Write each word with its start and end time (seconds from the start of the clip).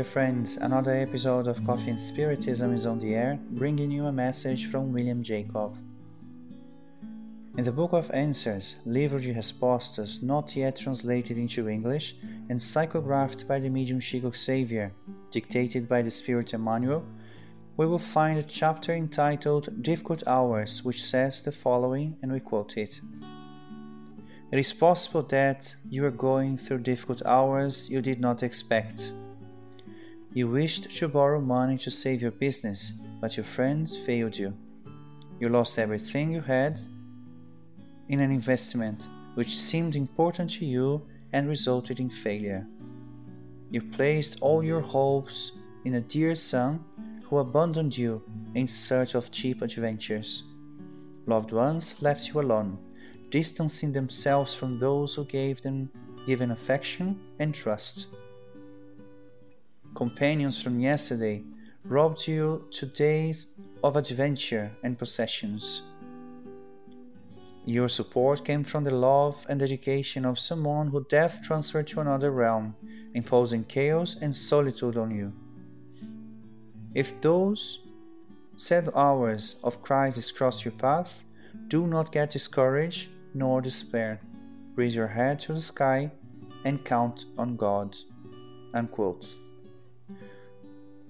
dear 0.00 0.04
friends. 0.06 0.56
Another 0.56 0.94
episode 0.94 1.46
of 1.46 1.62
Coffee 1.62 1.90
and 1.90 2.00
Spiritism 2.00 2.72
is 2.72 2.86
on 2.86 2.98
the 3.00 3.14
air, 3.14 3.38
bringing 3.50 3.90
you 3.90 4.06
a 4.06 4.12
message 4.12 4.70
from 4.70 4.94
William 4.94 5.22
Jacob. 5.22 5.76
In 7.58 7.64
the 7.64 7.70
Book 7.70 7.92
of 7.92 8.10
Answers, 8.12 8.76
Livro 8.86 9.20
de 9.20 9.34
Respostas, 9.34 10.22
not 10.22 10.56
yet 10.56 10.76
translated 10.76 11.36
into 11.36 11.68
English 11.68 12.16
and 12.48 12.58
psychographed 12.58 13.46
by 13.46 13.60
the 13.60 13.68
medium 13.68 14.00
Chico 14.00 14.30
Xavier, 14.30 14.90
dictated 15.30 15.86
by 15.86 16.00
the 16.00 16.10
Spirit 16.10 16.54
Emmanuel, 16.54 17.04
we 17.76 17.86
will 17.86 17.98
find 17.98 18.38
a 18.38 18.42
chapter 18.42 18.94
entitled 18.94 19.82
Difficult 19.82 20.26
Hours, 20.26 20.82
which 20.82 21.04
says 21.04 21.42
the 21.42 21.52
following, 21.52 22.16
and 22.22 22.32
we 22.32 22.40
quote 22.40 22.78
it. 22.78 23.02
It 24.50 24.58
is 24.58 24.72
possible 24.72 25.24
that 25.24 25.76
you 25.90 26.06
are 26.06 26.10
going 26.10 26.56
through 26.56 26.78
difficult 26.78 27.20
hours 27.26 27.90
you 27.90 28.00
did 28.00 28.18
not 28.18 28.42
expect. 28.42 29.12
You 30.32 30.48
wished 30.48 30.90
to 30.98 31.08
borrow 31.08 31.40
money 31.40 31.76
to 31.78 31.90
save 31.90 32.22
your 32.22 32.30
business, 32.30 32.92
but 33.20 33.36
your 33.36 33.44
friends 33.44 33.96
failed 33.96 34.38
you. 34.38 34.54
You 35.40 35.48
lost 35.48 35.78
everything 35.78 36.32
you 36.32 36.40
had 36.40 36.80
in 38.08 38.20
an 38.20 38.30
investment 38.30 39.02
which 39.34 39.56
seemed 39.56 39.96
important 39.96 40.50
to 40.50 40.64
you 40.64 41.02
and 41.32 41.48
resulted 41.48 41.98
in 41.98 42.10
failure. 42.10 42.66
You 43.70 43.82
placed 43.82 44.40
all 44.40 44.62
your 44.62 44.80
hopes 44.80 45.52
in 45.84 45.94
a 45.94 46.00
dear 46.00 46.34
son 46.34 46.84
who 47.24 47.38
abandoned 47.38 47.96
you 47.96 48.22
in 48.54 48.68
search 48.68 49.14
of 49.14 49.30
cheap 49.30 49.62
adventures. 49.62 50.44
Loved 51.26 51.52
ones 51.52 51.94
left 52.00 52.28
you 52.28 52.40
alone 52.40 52.78
distancing 53.30 53.92
themselves 53.92 54.54
from 54.54 54.78
those 54.78 55.14
who 55.14 55.24
gave 55.24 55.62
them 55.62 55.88
given 56.26 56.50
affection 56.50 57.18
and 57.38 57.54
trust. 57.54 58.06
Companions 59.94 60.62
from 60.62 60.78
yesterday 60.80 61.42
robbed 61.84 62.26
you 62.26 62.64
today 62.70 63.34
of 63.82 63.96
adventure 63.96 64.70
and 64.82 64.96
possessions. 64.96 65.82
Your 67.66 67.88
support 67.88 68.44
came 68.44 68.64
from 68.64 68.84
the 68.84 68.94
love 68.94 69.44
and 69.48 69.60
dedication 69.60 70.24
of 70.24 70.38
someone 70.38 70.88
who 70.88 71.04
death 71.04 71.42
transferred 71.42 71.86
to 71.88 72.00
another 72.00 72.30
realm, 72.30 72.74
imposing 73.14 73.64
chaos 73.64 74.16
and 74.20 74.34
solitude 74.34 74.96
on 74.96 75.10
you. 75.10 75.32
If 76.94 77.20
those 77.20 77.80
sad 78.56 78.90
hours 78.94 79.56
of 79.64 79.82
crisis 79.82 80.30
cross 80.30 80.64
your 80.64 80.72
path, 80.72 81.24
do 81.68 81.86
not 81.86 82.12
get 82.12 82.30
discouraged 82.30 83.10
nor 83.34 83.60
despair. 83.60 84.20
Raise 84.76 84.94
your 84.94 85.08
head 85.08 85.40
to 85.40 85.52
the 85.52 85.60
sky 85.60 86.10
and 86.64 86.84
count 86.84 87.24
on 87.36 87.56
God. 87.56 87.96
Unquote. 88.72 89.26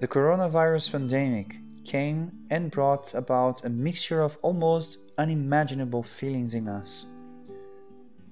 The 0.00 0.06
coronavirus 0.06 0.92
pandemic 0.92 1.56
came 1.84 2.30
and 2.50 2.70
brought 2.70 3.14
about 3.14 3.64
a 3.64 3.68
mixture 3.68 4.22
of 4.22 4.38
almost 4.42 4.98
unimaginable 5.18 6.04
feelings 6.04 6.54
in 6.54 6.68
us. 6.68 7.04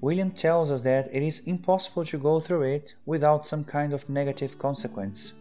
William 0.00 0.30
tells 0.30 0.70
us 0.70 0.82
that 0.82 1.12
it 1.12 1.24
is 1.24 1.40
impossible 1.40 2.04
to 2.04 2.18
go 2.18 2.38
through 2.38 2.62
it 2.62 2.94
without 3.04 3.44
some 3.44 3.64
kind 3.64 3.92
of 3.92 4.08
negative 4.08 4.60
consequence. 4.60 5.32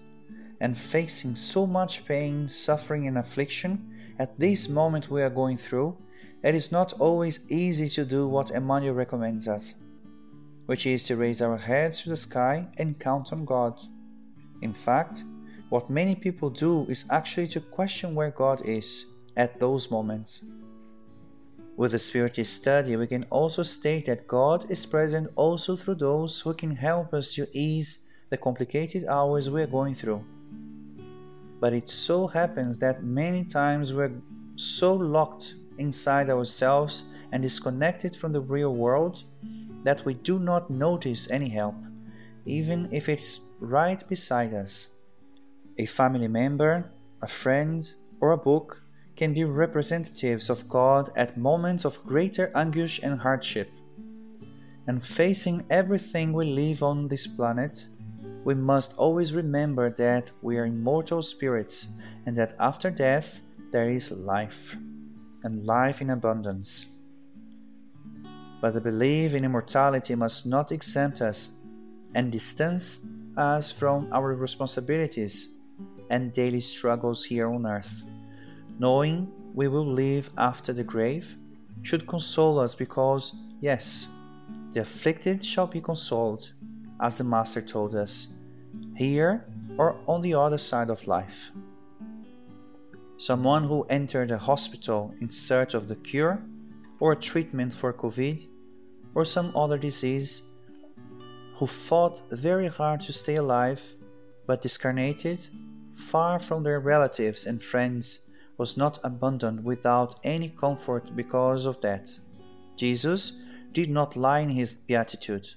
And 0.60 0.76
facing 0.76 1.36
so 1.36 1.68
much 1.68 2.06
pain, 2.06 2.50
suffering, 2.50 3.06
and 3.06 3.20
affliction 3.20 3.96
at 4.18 4.40
this 4.40 4.68
moment 4.68 5.12
we 5.12 5.22
are 5.22 5.30
going 5.30 5.58
through, 5.58 5.96
it 6.42 6.56
is 6.56 6.72
not 6.72 6.94
always 6.94 7.40
easy 7.52 7.88
to 7.90 8.04
do 8.04 8.28
what 8.28 8.50
Emmanuel 8.50 8.96
recommends 8.96 9.48
us, 9.48 9.76
which 10.66 10.88
is 10.88 11.04
to 11.04 11.18
raise 11.18 11.44
our 11.44 11.58
heads 11.58 12.02
to 12.02 12.10
the 12.10 12.18
sky 12.18 12.66
and 12.80 13.00
count 13.00 13.32
on 13.32 13.46
God. 13.46 13.80
In 14.64 14.74
fact, 14.74 15.24
what 15.70 15.90
many 15.90 16.16
people 16.16 16.50
do 16.50 16.86
is 16.90 17.06
actually 17.10 17.48
to 17.48 17.60
question 17.60 18.14
where 18.14 18.32
God 18.32 18.62
is 18.66 19.06
at 19.36 19.60
those 19.60 19.90
moments. 19.90 20.44
With 21.78 21.92
the 21.92 21.98
Spiritist 21.98 22.54
study, 22.54 22.96
we 22.96 23.08
can 23.08 23.26
also 23.30 23.64
state 23.64 24.06
that 24.06 24.28
God 24.28 24.70
is 24.72 24.86
present 24.86 25.28
also 25.36 25.76
through 25.76 25.96
those 25.96 26.40
who 26.40 26.54
can 26.54 26.76
help 26.76 27.14
us 27.14 27.34
to 27.34 27.48
ease 27.52 28.00
the 28.30 28.38
complicated 28.38 29.06
hours 29.06 29.50
we 29.50 29.62
are 29.62 29.68
going 29.68 29.94
through. 29.94 30.24
But 31.60 31.74
it 31.74 31.90
so 31.90 32.28
happens 32.28 32.80
that 32.80 33.04
many 33.04 33.44
times 33.44 33.92
we're 33.92 34.12
so 34.56 34.94
locked 34.94 35.56
inside 35.78 36.30
ourselves 36.30 37.06
and 37.32 37.42
disconnected 37.42 38.16
from 38.16 38.32
the 38.32 38.40
real 38.40 38.76
world 38.76 39.24
that 39.84 40.06
we 40.06 40.14
do 40.14 40.40
not 40.40 40.70
notice 40.70 41.30
any 41.30 41.50
help, 41.50 41.76
even 42.46 42.88
if 42.92 43.10
it's 43.10 43.42
right 43.60 44.08
beside 44.08 44.54
us. 44.54 44.95
A 45.78 45.86
family 45.86 46.30
member, 46.30 46.90
a 47.22 47.28
friend, 47.28 47.86
or 48.22 48.32
a 48.32 48.38
book 48.38 48.82
can 49.18 49.34
be 49.34 49.44
representatives 49.44 50.50
of 50.50 50.70
God 50.70 51.10
at 51.18 51.38
moments 51.38 51.84
of 51.84 52.02
greater 52.06 52.50
anguish 52.56 53.02
and 53.04 53.20
hardship. 53.20 53.70
And 54.88 55.04
facing 55.04 55.66
everything 55.70 56.32
we 56.32 56.46
live 56.46 56.82
on 56.82 57.10
this 57.10 57.28
planet, 57.28 57.86
we 58.46 58.54
must 58.54 58.98
always 58.98 59.34
remember 59.34 59.90
that 59.90 60.32
we 60.42 60.58
are 60.58 60.66
immortal 60.66 61.22
spirits 61.22 61.88
and 62.26 62.38
that 62.38 62.56
after 62.58 62.90
death 62.90 63.42
there 63.72 63.90
is 63.90 64.12
life 64.12 64.78
and 65.44 65.66
life 65.66 66.00
in 66.02 66.12
abundance. 66.12 66.86
But 68.62 68.74
the 68.74 68.82
belief 68.82 69.34
in 69.34 69.44
immortality 69.44 70.16
must 70.16 70.46
not 70.46 70.72
exempt 70.72 71.22
us 71.22 71.50
and 72.14 72.32
distance 72.32 73.02
us 73.36 73.72
from 73.72 74.08
our 74.14 74.34
responsibilities 74.36 75.55
and 76.10 76.34
daily 76.34 76.60
struggles 76.60 77.24
here 77.24 77.50
on 77.50 77.66
earth. 77.66 78.04
Knowing 78.80 79.32
we 79.54 79.68
will 79.68 79.86
live 79.86 80.30
after 80.38 80.74
the 80.74 80.84
grave 80.84 81.38
should 81.84 82.08
console 82.08 82.60
us 82.60 82.76
because, 82.76 83.34
yes, 83.62 84.08
the 84.72 84.82
afflicted 84.82 85.44
shall 85.44 85.68
be 85.68 85.80
consoled, 85.80 86.54
as 87.02 87.18
the 87.18 87.24
Master 87.24 87.62
told 87.62 87.96
us, 87.96 88.28
here 88.96 89.46
or 89.78 89.96
on 90.08 90.22
the 90.22 90.34
other 90.34 90.58
side 90.58 90.90
of 90.90 91.08
life. 91.08 91.52
Someone 93.18 93.64
who 93.64 93.84
entered 93.84 94.32
a 94.32 94.38
hospital 94.38 95.14
in 95.22 95.30
search 95.30 95.74
of 95.74 95.88
the 95.88 95.96
cure 95.96 96.42
or 97.00 97.14
a 97.14 97.16
treatment 97.16 97.74
for 97.74 97.94
COVID 97.94 98.48
or 99.14 99.24
some 99.24 99.56
other 99.56 99.78
disease, 99.78 100.42
who 101.56 101.66
fought 101.66 102.22
very 102.32 102.68
hard 102.68 103.00
to 103.00 103.14
stay 103.14 103.36
alive 103.36 103.82
but 104.46 104.62
discarnated, 104.62 105.48
far 105.96 106.40
from 106.40 106.64
their 106.64 106.80
relatives 106.80 107.46
and 107.46 107.62
friends, 107.62 108.20
was 108.58 108.78
not 108.78 109.00
abandoned 109.04 109.64
without 109.64 110.20
any 110.24 110.50
comfort 110.50 111.16
because 111.16 111.66
of 111.66 111.82
that. 111.82 112.10
Jesus 112.76 113.34
did 113.72 113.90
not 113.90 114.16
lie 114.16 114.40
in 114.40 114.50
his 114.50 114.76
beatitude. 114.76 115.48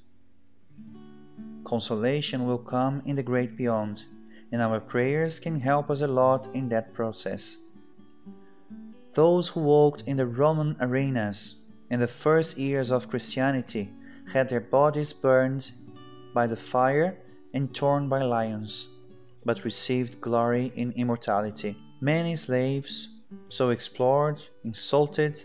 Consolation 1.65 2.47
will 2.47 2.59
come 2.59 3.03
in 3.05 3.15
the 3.15 3.23
great 3.23 3.57
beyond 3.57 4.05
and 4.51 4.63
our 4.63 4.81
prayers 4.81 5.41
can 5.41 5.61
help 5.61 5.91
us 5.91 6.01
a 6.01 6.07
lot 6.07 6.49
in 6.55 6.69
that 6.69 6.95
process. 6.95 7.59
Those 9.13 9.49
who 9.49 9.61
walked 9.61 10.03
in 10.03 10.17
the 10.17 10.27
Roman 10.27 10.77
arenas 10.81 11.57
in 11.91 12.01
the 12.01 12.09
first 12.09 12.57
years 12.57 12.91
of 12.91 13.11
Christianity 13.11 13.93
had 14.33 14.49
their 14.49 14.61
bodies 14.61 15.13
burned 15.13 15.73
by 16.35 16.47
the 16.47 16.57
fire 16.57 17.19
and 17.53 17.75
torn 17.75 18.09
by 18.09 18.23
lions, 18.23 18.89
but 19.49 19.65
received 19.65 20.21
glory 20.21 20.71
in 20.77 20.93
immortality. 20.93 21.75
Many 22.03 22.37
slaves, 22.37 23.09
so 23.49 23.71
explored, 23.71 24.43
insulted, 24.63 25.43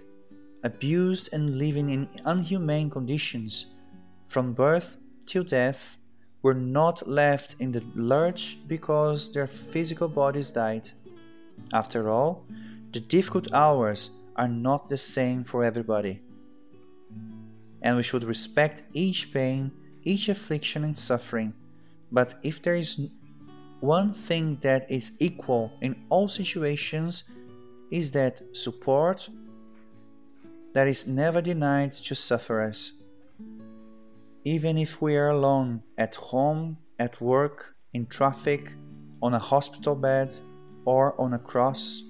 abused, 0.66 1.30
and 1.32 1.58
living 1.58 1.90
in 1.90 2.10
unhumane 2.26 2.92
conditions, 2.92 3.68
from 4.28 4.52
birth 4.52 4.98
till 5.26 5.46
death, 5.46 5.96
were 6.42 6.54
not 6.54 7.08
left 7.08 7.56
in 7.62 7.72
the 7.72 7.82
lurch 7.96 8.58
because 8.68 9.32
their 9.32 9.48
physical 9.48 10.10
bodies 10.10 10.52
died. 10.52 10.90
After 11.72 12.10
all, 12.10 12.46
the 12.92 13.00
difficult 13.00 13.54
hours 13.54 14.10
are 14.36 14.50
not 14.50 14.90
the 14.90 14.98
same 14.98 15.46
for 15.46 15.64
everybody. 15.64 16.22
And 17.82 17.96
we 17.96 18.04
should 18.04 18.26
respect 18.26 18.84
each 18.92 19.32
pain, 19.32 19.72
each 20.04 20.28
affliction 20.28 20.84
and 20.84 20.98
suffering. 20.98 21.54
But 22.12 22.36
if 22.44 22.62
there 22.62 22.76
is 22.76 23.00
one 23.84 24.14
thing 24.14 24.58
that 24.62 24.90
is 24.90 25.12
equal 25.20 25.72
in 25.82 25.94
all 26.10 26.28
situations, 26.28 27.24
is 27.92 28.12
that 28.12 28.42
support 28.54 29.30
that 30.74 30.88
is 30.88 31.06
never 31.06 31.42
denied 31.42 31.92
to 31.92 32.16
sufferers 32.16 32.94
even 34.46 34.78
if 34.78 35.02
we 35.02 35.16
are 35.16 35.30
alone 35.30 35.82
at 35.98 36.16
home, 36.16 36.78
at 37.00 37.20
work, 37.22 37.76
in 37.94 38.06
traffic, 38.08 38.74
on 39.22 39.34
a 39.34 39.40
hospital 39.40 39.96
bed, 39.96 40.34
or 40.86 41.20
on 41.20 41.34
a 41.34 41.40
cross, 41.40 42.04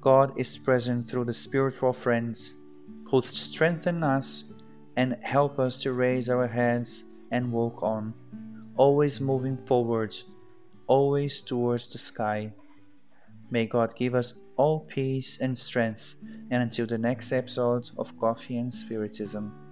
God 0.00 0.32
is 0.38 0.56
present 0.56 1.06
through 1.06 1.24
the 1.24 1.34
spiritual 1.34 1.92
friends 1.92 2.54
who 3.10 3.20
strengthen 3.20 4.02
us 4.02 4.54
and 4.96 5.18
help 5.20 5.58
us 5.58 5.82
to 5.82 5.92
raise 5.92 6.30
our 6.30 6.46
heads 6.46 7.04
and 7.32 7.52
walk 7.52 7.82
on, 7.82 8.14
always 8.76 9.20
moving 9.20 9.58
forward, 9.66 10.14
always 10.86 11.42
towards 11.42 11.88
the 11.88 11.98
sky. 11.98 12.52
May 13.50 13.66
God 13.66 13.94
give 13.96 14.14
us 14.14 14.34
all 14.56 14.80
peace 14.80 15.38
and 15.40 15.56
strength, 15.56 16.16
and 16.50 16.62
until 16.62 16.86
the 16.86 16.98
next 16.98 17.32
episode 17.32 17.90
of 17.98 18.18
Coffee 18.18 18.58
and 18.58 18.72
Spiritism. 18.72 19.63